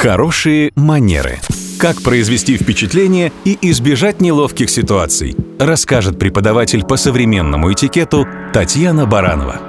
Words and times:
Хорошие 0.00 0.72
манеры. 0.76 1.40
Как 1.78 2.00
произвести 2.00 2.56
впечатление 2.56 3.32
и 3.44 3.58
избежать 3.70 4.22
неловких 4.22 4.70
ситуаций, 4.70 5.36
расскажет 5.58 6.18
преподаватель 6.18 6.86
по 6.86 6.96
современному 6.96 7.70
этикету 7.70 8.26
Татьяна 8.54 9.04
Баранова. 9.04 9.60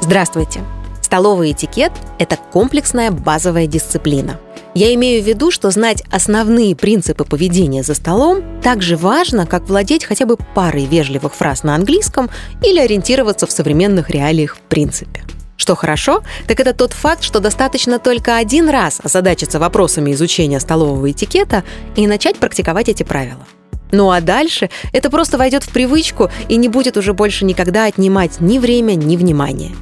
Здравствуйте! 0.00 0.62
Столовый 1.02 1.52
этикет– 1.52 1.92
это 2.18 2.36
комплексная 2.36 3.12
базовая 3.12 3.68
дисциплина. 3.68 4.40
Я 4.74 4.92
имею 4.94 5.22
в 5.22 5.26
виду, 5.26 5.52
что 5.52 5.70
знать 5.70 6.02
основные 6.10 6.74
принципы 6.74 7.24
поведения 7.24 7.84
за 7.84 7.94
столом 7.94 8.42
так 8.60 8.82
же 8.82 8.96
важно, 8.96 9.46
как 9.46 9.68
владеть 9.68 10.02
хотя 10.02 10.26
бы 10.26 10.36
парой 10.36 10.86
вежливых 10.86 11.36
фраз 11.36 11.62
на 11.62 11.76
английском 11.76 12.28
или 12.64 12.80
ориентироваться 12.80 13.46
в 13.46 13.52
современных 13.52 14.10
реалиях 14.10 14.56
в 14.56 14.60
принципе. 14.62 15.22
Что 15.60 15.76
хорошо, 15.76 16.22
так 16.48 16.58
это 16.58 16.72
тот 16.72 16.94
факт, 16.94 17.22
что 17.22 17.38
достаточно 17.38 17.98
только 17.98 18.38
один 18.38 18.70
раз 18.70 18.98
озадачиться 19.04 19.58
вопросами 19.58 20.12
изучения 20.12 20.58
столового 20.58 21.10
этикета 21.10 21.64
и 21.96 22.06
начать 22.06 22.38
практиковать 22.38 22.88
эти 22.88 23.02
правила. 23.02 23.46
Ну 23.92 24.10
а 24.10 24.22
дальше 24.22 24.70
это 24.94 25.10
просто 25.10 25.36
войдет 25.36 25.62
в 25.64 25.68
привычку 25.68 26.30
и 26.48 26.56
не 26.56 26.70
будет 26.70 26.96
уже 26.96 27.12
больше 27.12 27.44
никогда 27.44 27.84
отнимать 27.84 28.40
ни 28.40 28.58
время, 28.58 28.94
ни 28.94 29.18
внимание. 29.18 29.72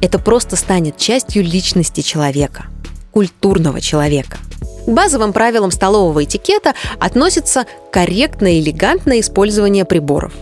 Это 0.00 0.18
просто 0.18 0.56
станет 0.56 0.96
частью 0.96 1.44
личности 1.44 2.00
человека, 2.00 2.64
культурного 3.12 3.80
человека. 3.80 4.38
К 4.86 4.90
базовым 4.90 5.32
правилам 5.32 5.70
столового 5.70 6.24
этикета 6.24 6.74
относится 6.98 7.64
корректное 7.92 8.54
и 8.54 8.60
элегантное 8.60 9.20
использование 9.20 9.84
приборов. 9.84 10.32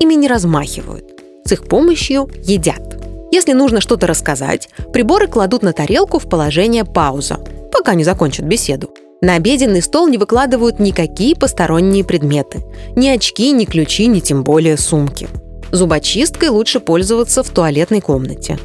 Ими 0.00 0.12
не 0.12 0.28
размахивают. 0.28 1.06
С 1.46 1.52
их 1.52 1.66
помощью 1.66 2.28
едят. 2.42 2.93
Если 3.32 3.52
нужно 3.52 3.80
что-то 3.80 4.06
рассказать, 4.06 4.68
приборы 4.92 5.26
кладут 5.26 5.62
на 5.62 5.72
тарелку 5.72 6.18
в 6.18 6.28
положение 6.28 6.84
пауза, 6.84 7.38
пока 7.72 7.94
не 7.94 8.04
закончат 8.04 8.46
беседу. 8.46 8.90
На 9.20 9.36
обеденный 9.36 9.82
стол 9.82 10.06
не 10.06 10.18
выкладывают 10.18 10.78
никакие 10.78 11.34
посторонние 11.34 12.04
предметы. 12.04 12.62
Ни 12.94 13.08
очки, 13.08 13.52
ни 13.52 13.64
ключи, 13.64 14.06
ни 14.06 14.20
тем 14.20 14.44
более 14.44 14.76
сумки. 14.76 15.28
Зубочисткой 15.72 16.50
лучше 16.50 16.78
пользоваться 16.78 17.42
в 17.42 17.48
туалетной 17.48 18.00
комнате. 18.00 18.58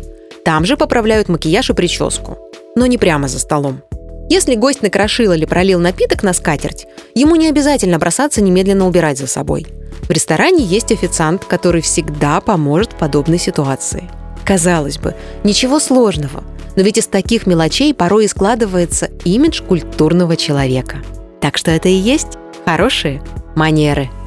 Там 0.43 0.65
же 0.65 0.77
поправляют 0.77 1.29
макияж 1.29 1.69
и 1.69 1.73
прическу. 1.73 2.37
Но 2.75 2.85
не 2.85 2.97
прямо 2.97 3.27
за 3.27 3.39
столом. 3.39 3.81
Если 4.29 4.55
гость 4.55 4.81
накрошил 4.81 5.31
или 5.31 5.45
пролил 5.45 5.79
напиток 5.79 6.21
на 6.21 6.33
скатерть, 6.33 6.85
ему 7.15 7.35
не 7.35 7.47
обязательно 7.47 7.97
бросаться 7.97 8.41
немедленно 8.41 8.85
убирать 8.85 9.17
за 9.17 9.27
собой. 9.27 9.65
В 10.03 10.11
ресторане 10.11 10.63
есть 10.63 10.91
официант, 10.91 11.45
который 11.45 11.81
всегда 11.81 12.41
поможет 12.41 12.93
в 12.93 12.97
подобной 12.97 13.39
ситуации– 13.39 14.09
Казалось 14.49 14.97
бы, 14.97 15.13
ничего 15.43 15.79
сложного, 15.79 16.43
но 16.75 16.81
ведь 16.81 16.97
из 16.97 17.05
таких 17.05 17.45
мелочей 17.45 17.93
порой 17.93 18.25
и 18.25 18.27
складывается 18.27 19.05
имидж 19.23 19.61
культурного 19.61 20.35
человека. 20.35 20.97
Так 21.39 21.55
что 21.55 21.69
это 21.69 21.87
и 21.87 21.93
есть 21.93 22.39
хорошие 22.65 23.21
манеры– 23.55 24.09